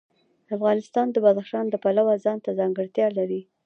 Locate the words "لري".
3.17-3.41